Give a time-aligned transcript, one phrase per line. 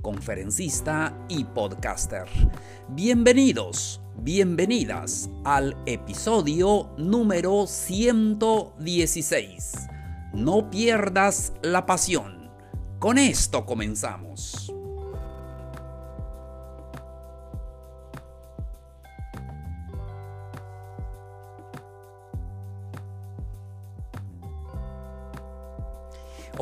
[0.00, 2.24] conferencista y podcaster.
[2.88, 9.72] Bienvenidos, bienvenidas al episodio número 116.
[10.34, 12.50] No pierdas la pasión.
[12.98, 14.72] Con esto comenzamos.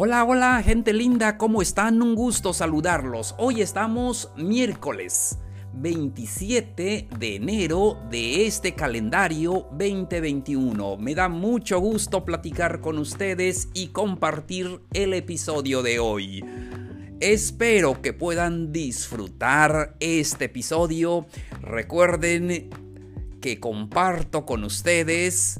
[0.01, 2.01] Hola, hola, gente linda, ¿cómo están?
[2.01, 3.35] Un gusto saludarlos.
[3.37, 5.41] Hoy estamos miércoles
[5.73, 10.99] 27 de enero de este calendario 2021.
[10.99, 16.45] Me da mucho gusto platicar con ustedes y compartir el episodio de hoy.
[17.19, 21.27] Espero que puedan disfrutar este episodio.
[21.61, 22.71] Recuerden
[23.41, 25.59] que comparto con ustedes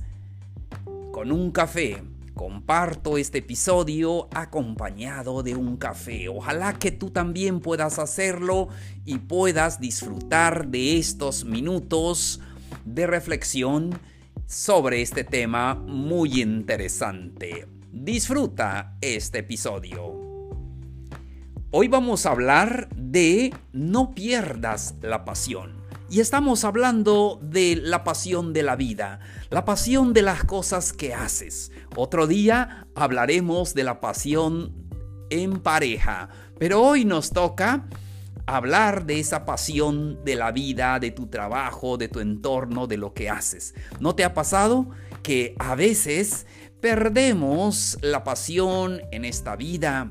[1.11, 2.05] con un café
[2.39, 6.29] Comparto este episodio acompañado de un café.
[6.29, 8.69] Ojalá que tú también puedas hacerlo
[9.05, 12.41] y puedas disfrutar de estos minutos
[12.85, 13.99] de reflexión
[14.47, 17.67] sobre este tema muy interesante.
[17.91, 20.15] Disfruta este episodio.
[21.73, 25.78] Hoy vamos a hablar de no pierdas la pasión.
[26.11, 29.21] Y estamos hablando de la pasión de la vida,
[29.51, 31.71] la pasión de las cosas que haces.
[31.97, 34.73] Otro día hablaremos de la pasión
[35.29, 37.87] en pareja, pero hoy nos toca
[38.47, 43.13] hablar de esa pasión de la vida, de tu trabajo, de tu entorno, de lo
[43.13, 43.75] que haces.
[44.01, 44.89] ¿No te ha pasado
[45.23, 46.47] que a veces
[46.81, 50.11] perdemos la pasión en esta vida?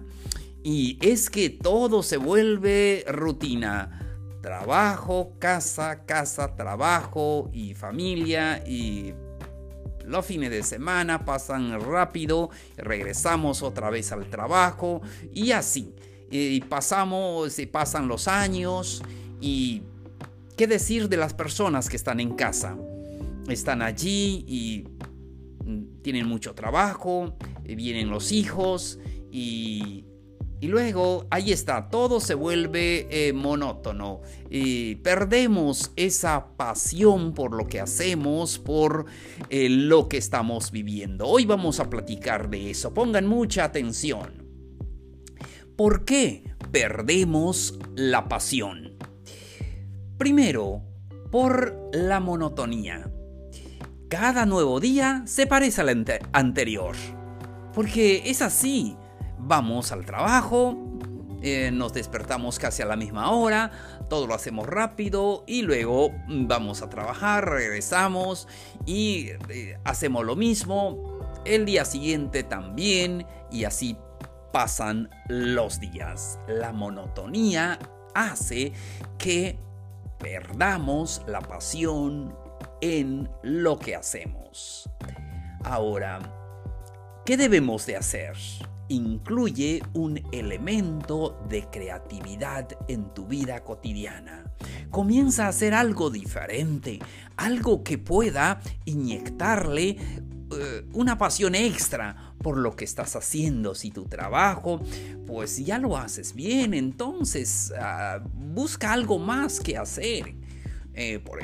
[0.63, 4.06] Y es que todo se vuelve rutina
[4.41, 9.13] trabajo, casa, casa, trabajo y familia y
[10.05, 15.01] los fines de semana pasan rápido, regresamos otra vez al trabajo
[15.33, 15.93] y así.
[16.29, 19.03] Y pasamos, se pasan los años
[19.41, 19.83] y
[20.55, 22.77] qué decir de las personas que están en casa.
[23.49, 24.87] Están allí y
[26.01, 28.99] tienen mucho trabajo, vienen los hijos
[29.31, 30.05] y
[30.59, 34.21] y luego, ahí está, todo se vuelve eh, monótono.
[34.49, 39.05] Y perdemos esa pasión por lo que hacemos, por
[39.49, 41.27] eh, lo que estamos viviendo.
[41.27, 42.91] Hoy vamos a platicar de eso.
[42.91, 44.47] Pongan mucha atención.
[45.75, 48.97] ¿Por qué perdemos la pasión?
[50.17, 50.81] Primero,
[51.29, 53.11] por la monotonía.
[54.09, 56.95] Cada nuevo día se parece al anterior.
[57.75, 58.97] Porque es así
[59.37, 60.77] vamos al trabajo,
[61.41, 63.71] eh, nos despertamos casi a la misma hora,
[64.09, 68.47] todo lo hacemos rápido y luego vamos a trabajar, regresamos
[68.85, 71.19] y eh, hacemos lo mismo.
[71.45, 73.97] El día siguiente también y así
[74.51, 76.39] pasan los días.
[76.47, 77.77] La monotonía
[78.15, 78.73] hace
[79.17, 79.59] que
[80.17, 82.35] perdamos la pasión
[82.81, 84.89] en lo que hacemos.
[85.63, 86.19] Ahora,
[87.25, 88.35] ¿qué debemos de hacer?
[88.89, 94.45] Incluye un elemento de creatividad en tu vida cotidiana.
[94.89, 96.99] Comienza a hacer algo diferente,
[97.35, 99.97] algo que pueda inyectarle
[100.49, 103.75] eh, una pasión extra por lo que estás haciendo.
[103.75, 104.81] Si tu trabajo,
[105.25, 110.35] pues ya lo haces bien, entonces ah, busca algo más que hacer.
[110.93, 111.39] Eh, por,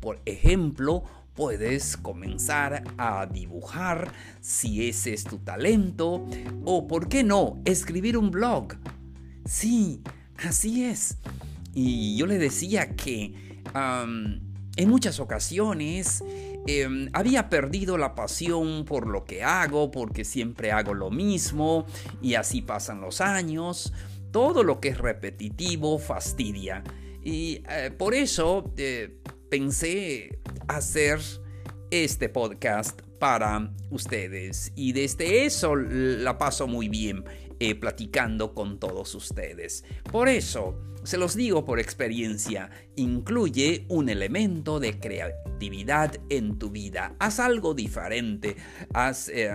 [0.00, 6.26] por ejemplo, Puedes comenzar a dibujar si ese es tu talento
[6.64, 8.74] o, ¿por qué no?, escribir un blog.
[9.46, 10.02] Sí,
[10.36, 11.18] así es.
[11.74, 13.34] Y yo le decía que
[13.74, 16.22] en muchas ocasiones
[16.66, 21.86] em, había perdido la pasión por lo que hago, porque siempre hago lo mismo
[22.20, 23.92] y así pasan los años.
[24.30, 26.82] Todo lo que es repetitivo fastidia.
[27.24, 29.20] Y eh, por eso eh,
[29.52, 31.20] pensé hacer
[31.90, 37.22] este podcast para ustedes y desde eso la paso muy bien
[37.60, 39.84] eh, platicando con todos ustedes.
[40.10, 47.14] Por eso, se los digo por experiencia, incluye un elemento de creatividad en tu vida.
[47.18, 48.56] Haz algo diferente,
[48.94, 49.28] haz...
[49.28, 49.52] Eh,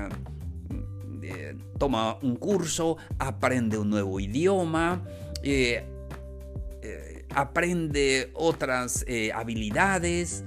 [1.24, 5.04] eh, toma un curso, aprende un nuevo idioma,
[7.34, 10.44] aprende otras habilidades,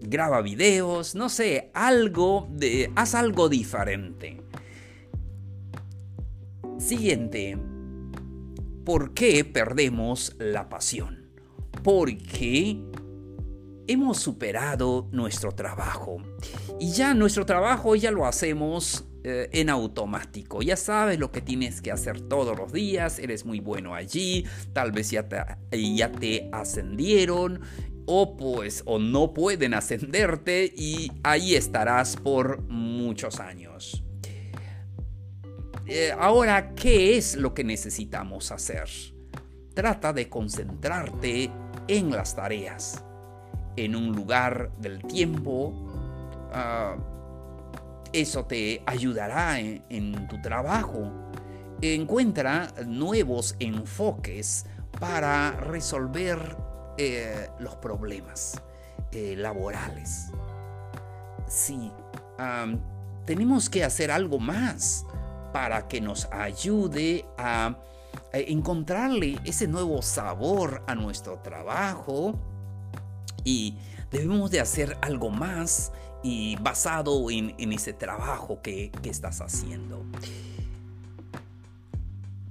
[0.00, 4.42] graba videos, no sé, algo de, haz algo diferente.
[6.78, 7.58] Siguiente,
[8.84, 11.30] ¿por qué perdemos la pasión?
[11.84, 12.80] Porque
[13.90, 16.18] hemos superado nuestro trabajo
[16.78, 20.62] y ya nuestro trabajo ya lo hacemos eh, en automático.
[20.62, 24.92] Ya sabes lo que tienes que hacer todos los días, eres muy bueno allí, tal
[24.92, 27.60] vez ya te, ya te ascendieron
[28.06, 34.04] o pues o no pueden ascenderte y ahí estarás por muchos años.
[35.86, 38.88] Eh, ahora, ¿qué es lo que necesitamos hacer?
[39.74, 41.50] Trata de concentrarte
[41.88, 43.02] en las tareas,
[43.84, 45.72] en un lugar del tiempo.
[46.52, 46.96] Ah,
[48.12, 51.10] eso te ayudará en, tu trabajo.
[51.80, 54.66] Encuentra nuevos enfoques
[54.98, 56.56] para resolver
[56.98, 58.60] eh, los problemas
[59.12, 60.30] eh, laborales.
[61.46, 61.90] Sí,
[63.24, 65.04] tenemos que hacer algo más
[65.52, 67.76] para que nos ayude a,
[68.32, 72.38] encontrarle ese nuevo sabor a nuestro trabajo
[73.44, 73.74] y
[74.10, 75.92] debemos de hacer algo más
[76.22, 80.04] y basado en, ese trabajo que, que estás haciendo.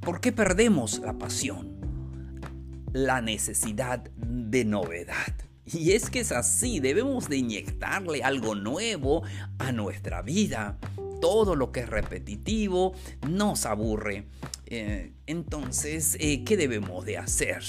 [0.01, 1.77] ¿Por qué perdemos la pasión?
[2.93, 5.33] La necesidad de novedad.
[5.65, 9.21] Y es que es así, debemos de inyectarle algo nuevo
[9.59, 10.79] a nuestra vida
[11.19, 12.93] todo lo que es repetitivo
[13.27, 14.25] nos aburre.
[14.65, 17.63] Eh, entonces, eh, ¿qué debemos de hacer?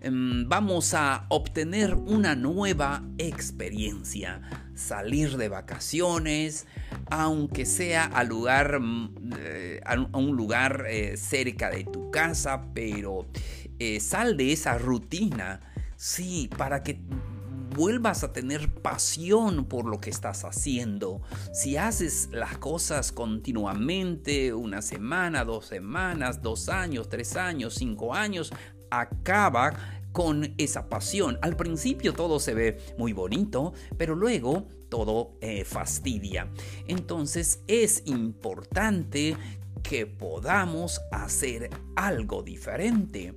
[0.00, 4.42] Em, vamos a obtener una nueva experiencia,
[4.74, 6.66] salir de vacaciones,
[7.10, 10.86] aunque sea a, lugar, mm, eh, a un lugar
[11.16, 13.26] cerca de tu casa, pero
[14.00, 15.60] sal de esa rutina,
[15.96, 17.00] sí, para que
[17.78, 21.22] vuelvas a tener pasión por lo que estás haciendo.
[21.52, 28.52] Si haces las cosas continuamente, una semana, dos semanas, dos años, tres años, cinco años,
[28.90, 29.74] acaba
[30.12, 31.38] con esa pasión.
[31.42, 36.48] Al principio todo se ve muy bonito, pero luego todo eh, fastidia.
[36.86, 39.36] Entonces es importante
[39.82, 43.34] que podamos hacer algo diferente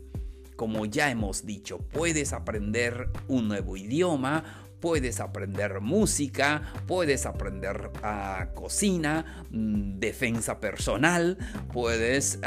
[0.62, 4.44] como ya hemos dicho, puedes aprender un nuevo idioma,
[4.80, 11.40] puedes aprender música, puedes aprender ah, cocina, mm, defensa personal,
[11.74, 12.38] puedes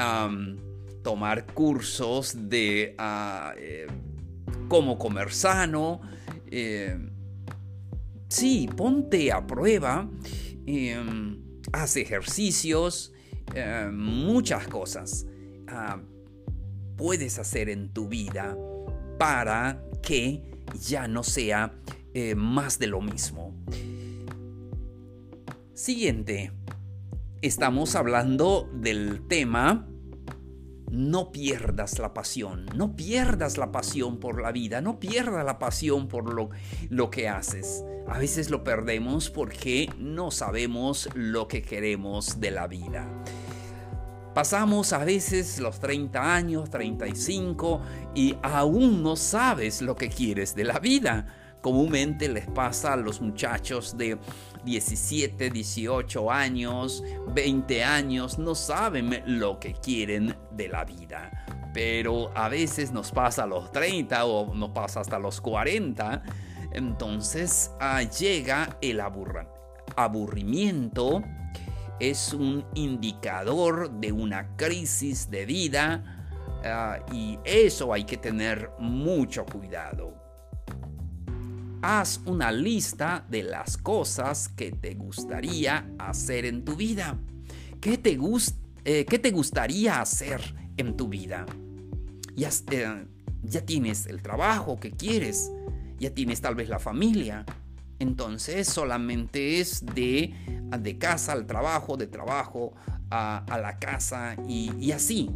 [1.05, 3.87] tomar cursos de ah, eh,
[4.69, 6.01] cómo comer sano.
[6.51, 6.99] Eh,
[8.29, 10.11] sí, ponte a prueba,
[10.67, 11.41] em,
[11.73, 13.13] haz ejercicios,
[13.55, 15.27] eh, muchas cosas.
[15.69, 16.01] Ah,
[16.97, 18.57] puedes hacer en tu vida
[19.19, 20.43] para que
[20.81, 21.75] ya no sea
[22.15, 23.55] eh, más de lo mismo.
[25.75, 26.53] Siguiente,
[27.43, 29.89] estamos hablando del tema
[30.95, 36.07] no pierdas la pasión, no pierdas la pasión por la vida, no pierdas la pasión
[36.07, 36.51] por lo,
[36.89, 37.85] lo, que haces.
[38.07, 43.09] A veces lo perdemos porque no sabemos lo que queremos de la vida.
[44.35, 47.81] Pasamos a veces los 30 años, 35
[48.15, 51.44] y aún no sabes lo que quieres de la vida.
[51.65, 54.19] Comúnmente les pasa a los muchachos de
[54.67, 61.31] 17, 18 años, 20 años, no saben lo que quieren de la vida.
[61.73, 66.23] Pero a veces nos pasa a los 30 o nos pasa hasta los 40.
[66.73, 69.01] Entonces ah, llega el
[69.97, 71.23] aburrimiento
[71.99, 76.29] es un indicador de una crisis de vida
[76.63, 80.24] ah, y eso hay que tener mucho cuidado.
[81.87, 87.19] Haz una lista de las cosas que te gustaría hacer en tu vida.
[87.79, 88.19] ¿Qué te,
[88.87, 90.41] eh, te gustaría hacer
[90.79, 91.45] en tu vida?
[92.35, 93.05] Ya, eh,
[93.43, 95.53] ya tienes el trabajo que quieres,
[95.99, 97.45] ya tienes tal vez la familia,
[97.99, 100.33] entonces solamente es de,
[100.81, 102.73] de casa al trabajo, de trabajo
[103.11, 105.29] a, la casa y, así.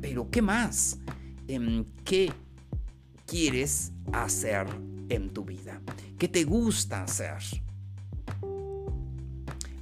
[0.00, 0.98] Pero ¿qué más?
[1.46, 2.32] Em, ¿Qué
[3.26, 4.66] quieres hacer
[5.08, 5.80] en tu vida?
[6.18, 7.38] ¿Qué te gusta hacer?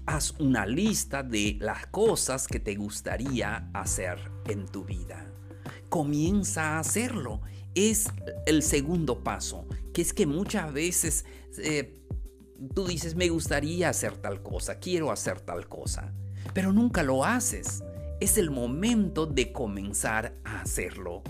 [0.07, 4.19] Haz una lista de las cosas que te gustaría hacer
[4.49, 5.31] en tu vida.
[5.89, 7.41] Comienza a hacerlo.
[7.75, 8.11] Es
[8.47, 11.25] el segundo paso, que es que muchas veces
[11.59, 12.03] eh,
[12.75, 16.13] tú dices, me gustaría hacer tal cosa, quiero hacer tal cosa,
[16.53, 17.83] pero nunca lo haces.
[18.21, 21.23] es el momento de comenzar a hacerlo.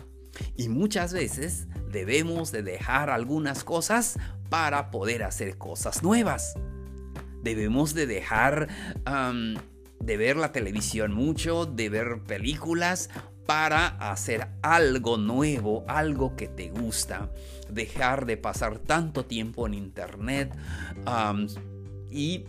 [0.57, 4.19] Y muchas veces debemos de dejar algunas cosas
[4.49, 6.55] para poder hacer cosas nuevas.
[7.43, 8.69] Debemos de dejar
[10.01, 13.11] de ver la televisión mucho, de ver películas
[13.47, 17.31] para hacer algo nuevo, algo que te gusta.
[17.71, 20.57] Dejar de pasar tanto tiempo en internet
[22.11, 22.47] y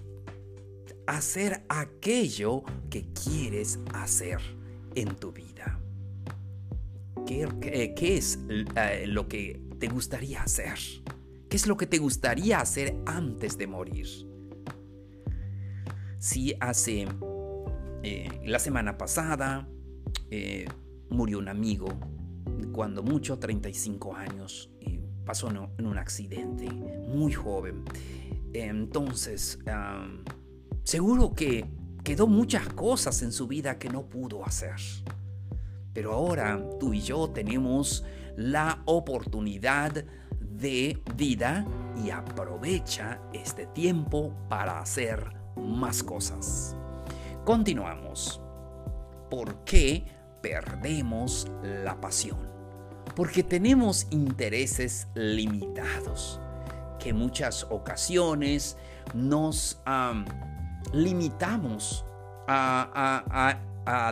[1.06, 4.40] hacer aquello que quieres hacer
[4.96, 5.83] en tu vida.
[7.26, 10.78] ¿Qué, es eh, lo que te gustaría hacer?
[11.50, 14.08] ¿Qué es lo que te gustaría hacer antes de morir?
[16.20, 17.08] Si hace
[18.04, 19.68] eh, la semana pasada
[20.30, 20.66] eh,
[21.10, 21.88] murió un amigo,
[22.72, 24.70] cuando mucho, 35 años,
[25.26, 27.84] pasó en un accidente, muy joven.
[28.54, 29.60] Entonces,
[30.84, 31.66] seguro que
[32.04, 34.76] quedó muchas cosas en su vida que no pudo hacer.
[35.94, 38.04] Pero ahora tú y yo tenemos
[38.36, 40.04] la oportunidad
[40.40, 41.66] de vida
[42.04, 46.76] y aprovecha este tiempo para hacer más cosas.
[47.46, 48.42] Continuamos.
[49.30, 50.06] ¿Por qué
[50.42, 52.40] perdemos la pasión?
[53.16, 56.40] Porque tenemos intereses limitados
[57.00, 58.78] que muchas ocasiones
[59.14, 59.82] nos
[60.94, 62.06] limitamos
[62.48, 63.58] a,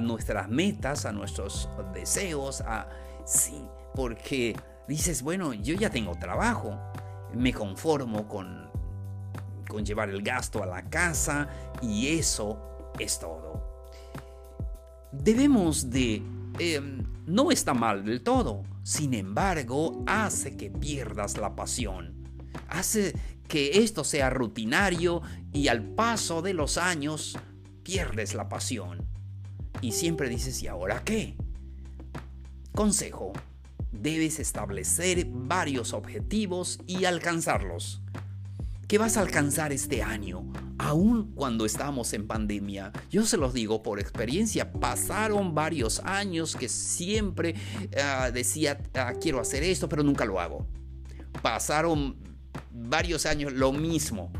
[0.02, 2.88] nuestras metas, a nuestros deseos, a
[3.26, 3.64] sí,
[3.96, 4.56] porque
[4.88, 6.78] dices, bueno, yo ya tengo trabajo,
[7.34, 8.70] me conformo con,
[9.68, 11.48] con llevar el gasto a la casa
[11.82, 13.88] y eso es todo.
[15.12, 16.22] Debemos de...
[16.60, 22.14] Em, no está mal del todo, sin embargo, hace que pierdas la pasión.
[22.68, 23.14] Hace
[23.48, 25.22] que esto sea rutinario
[25.54, 27.38] y al paso de los años
[27.84, 29.11] pierdes la pasión.
[29.80, 31.36] Y siempre dices, ¿y ahora qué?
[32.74, 33.34] Consejo,
[33.92, 38.02] debes establecer varios objetivos y alcanzarlos.
[38.88, 40.44] ¿Qué vas a alcanzar este año?
[40.78, 42.92] Aún cuando estamos en pandemia.
[43.10, 47.56] Yo se los digo por experiencia, pasaron varios años que siempre
[48.04, 50.68] ah, decía, ah, quiero hacer esto, pero nunca lo hago.
[51.42, 52.18] Pasaron
[52.72, 54.32] varios años lo mismo.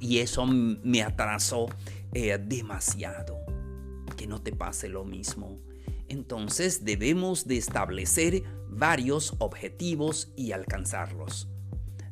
[0.00, 1.68] Y eso me atrasó
[2.12, 3.43] eh, demasiado.
[4.24, 5.60] Que no te pase lo mismo.
[6.08, 11.46] Entonces debemos de establecer varios objetivos y alcanzarlos.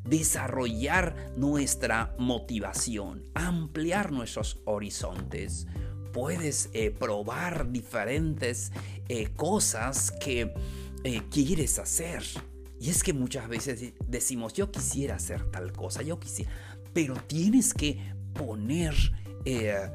[0.04, 5.66] Desarrollar nuestra motivación, ampliar nuestros horizontes.
[6.12, 8.72] Puedes eh, probar diferentes
[9.08, 10.52] eh, cosas que
[11.30, 12.22] quieres hacer
[12.78, 16.52] y es que muchas veces decimos, yo quisiera hacer tal cosa, yo quisiera,
[16.92, 18.92] pero tienes que poner,
[19.46, 19.88] eh,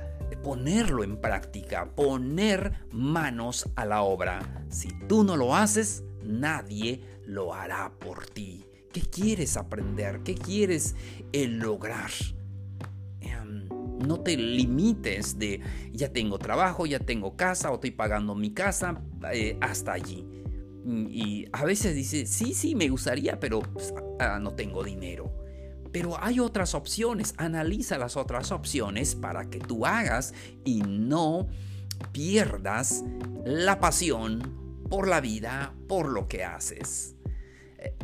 [0.47, 4.63] ponerlo en práctica, poner manos a la obra.
[4.69, 8.65] Si tú no lo haces, nadie lo hará por ti.
[8.93, 10.21] ¿Qué quieres aprender?
[10.23, 10.95] ¿Qué quieres
[11.33, 12.11] eh, lograr?
[13.19, 13.67] Em,
[14.07, 15.59] no te limites de
[15.91, 19.01] ya tengo trabajo, ya tengo casa o estoy pagando mi casa
[19.33, 20.25] eh, hasta allí.
[21.09, 25.29] Y a veces dice, sí, sí, me gustaría, pero pues, ah, no tengo dinero.
[25.97, 31.47] Pero hay otras opciones, analiza las otras opciones para que tú hagas y no
[32.11, 33.03] pierdas
[33.43, 37.15] la pasión por la vida, por lo que haces.
[37.79, 37.95] Eh,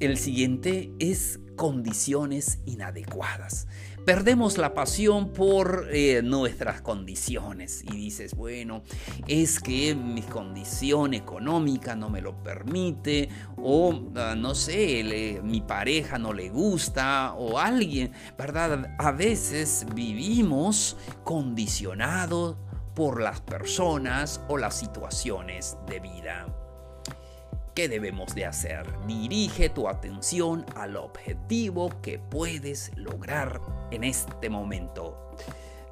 [0.00, 3.66] el siguiente es condiciones inadecuadas.
[4.04, 8.82] Perdemos la pasión por eh, nuestras condiciones y dices, bueno,
[9.26, 16.18] es que mi condición económica no me lo permite o ah, no sé, mi pareja
[16.18, 18.94] no le gusta o alguien, ¿verdad?
[18.98, 22.56] A veces vivimos condicionados
[22.94, 26.63] por las personas o las situaciones de vida.
[27.74, 28.86] ¿Qué debemos de hacer?
[29.04, 35.34] Dirige tu atención al objetivo que puedes lograr en este momento.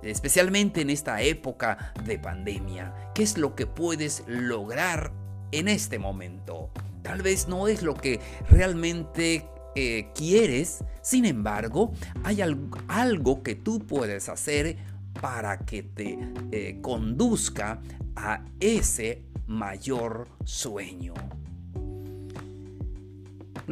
[0.01, 2.95] Especialmente en esta época de pandemia.
[3.17, 5.11] ¿Qué es lo que puedes lograr
[5.51, 6.71] en este momento?
[7.03, 13.81] Tal vez no es lo que realmente eh, quieres, sin embargo, hay algo, que tú
[13.81, 14.77] puedes hacer
[15.21, 16.17] para que te
[16.53, 17.81] eh, conduzca
[18.15, 21.15] a ese mayor sueño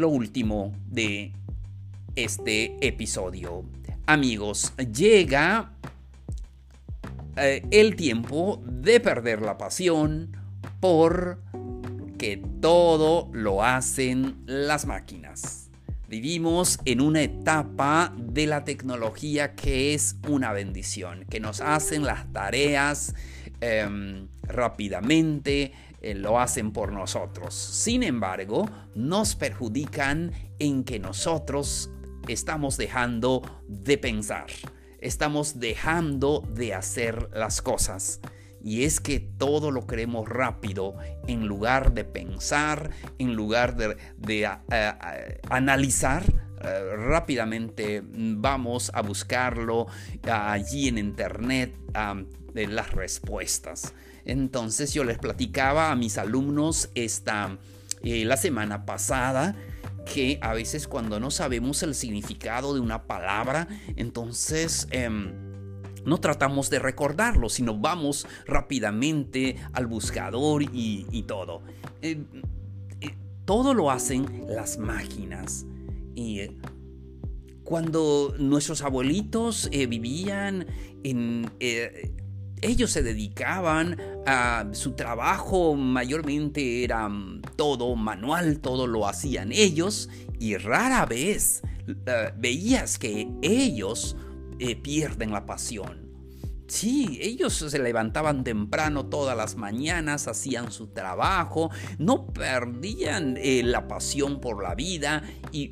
[0.01, 1.33] lo último de
[2.17, 3.65] este episodio.
[4.07, 5.73] Amigos, llega
[7.37, 10.37] eh, el tiempo de perder la pasión
[10.81, 11.39] por
[12.19, 15.71] que todo lo hacen las máquinas.
[16.09, 22.33] Vivimos en una etapa de la tecnología que es una bendición, que nos hacen las
[22.33, 23.15] tareas
[23.61, 27.55] em, rápidamente, eh, lo hacen por nosotros.
[27.55, 31.91] Sin embargo, nos perjudican en que nosotros
[32.29, 34.47] estamos dejando de pensar,
[35.01, 38.21] estamos dejando de hacer las cosas.
[38.63, 40.95] Y es que todo lo queremos rápido
[41.27, 44.47] en lugar de pensar, en lugar de,
[45.49, 46.50] analizar.
[46.63, 49.87] Eh, rápidamente vamos a buscarlo
[50.23, 51.75] allí en internet,
[52.55, 53.95] las respuestas.
[54.25, 57.59] Entonces yo les platicaba a mis alumnos esta,
[58.03, 59.57] eh, la semana pasada
[60.13, 64.89] que a veces cuando no sabemos el significado de una palabra, entonces...
[64.91, 65.51] Em,
[66.03, 71.61] no tratamos de recordarlo, sino vamos rápidamente al buscador y, todo.
[72.01, 72.25] Eh,
[73.03, 73.15] eh,
[73.45, 75.67] todo lo hacen las máquinas.
[76.15, 76.41] Y
[77.65, 80.67] cuando nuestros abuelitos vivían
[81.05, 81.51] en,
[82.63, 90.09] ellos se dedicaban a su trabajo, mayormente era mm, todo manual, todo lo hacían ellos
[90.39, 94.17] y rara vez eh, veías que ellos
[94.59, 96.00] eh, pierden la pasión.
[96.71, 103.89] Sí, ellos se levantaban temprano todas las mañanas, hacían su trabajo, no perdían eh, la
[103.89, 105.25] pasión por la vida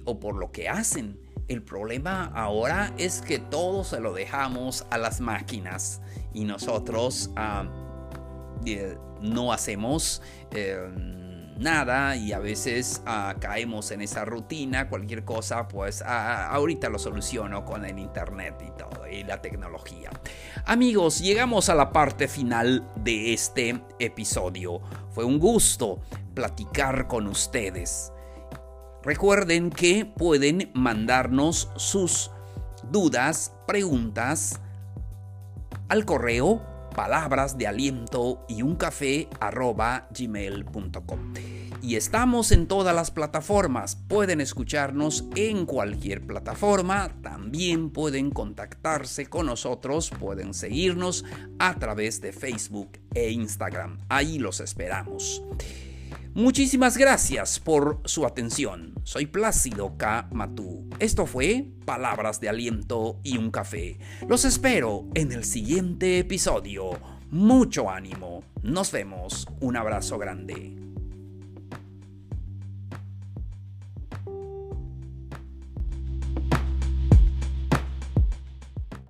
[0.05, 1.21] o por lo que hacen.
[1.47, 6.01] El problema ahora es que todo se lo dejamos a las máquinas
[6.35, 7.69] y nosotros ah,
[8.67, 10.81] eh, no hacemos eh,
[11.59, 16.99] nada y a veces ah, caemos en esa rutina, cualquier cosa, pues ah, ahorita lo
[16.99, 20.11] soluciono con el internet y todo la tecnología.
[20.65, 24.81] Amigos, llegamos a la parte final de este episodio.
[25.11, 26.01] Fue un gusto
[26.35, 28.13] platicar con ustedes.
[29.03, 32.31] Recuerden que pueden mandarnos sus
[32.91, 34.61] dudas, preguntas
[35.89, 36.63] al correo
[36.95, 39.29] palabras de aliento y un café
[40.11, 41.58] gmail.com.
[41.81, 43.97] Y estamos en todas las plataformas.
[43.97, 47.11] Pueden escucharnos en cualquier plataforma.
[47.23, 50.11] También pueden contactarse con nosotros.
[50.19, 51.25] Pueden seguirnos
[51.59, 53.99] a través de Facebook e Instagram.
[54.09, 55.43] Ahí los esperamos.
[56.35, 58.95] Muchísimas gracias por su atención.
[59.03, 60.29] Soy Plácido K.
[60.33, 60.89] Matú.
[60.99, 63.99] Esto fue Palabras de Aliento y un Café.
[64.29, 66.91] Los espero en el siguiente episodio.
[67.31, 68.45] Mucho ánimo.
[68.63, 69.49] Nos vemos.
[69.61, 70.77] Un abrazo grande.